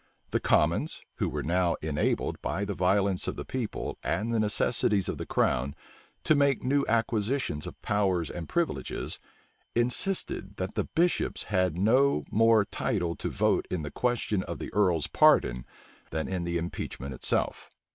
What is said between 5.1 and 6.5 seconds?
the crown, to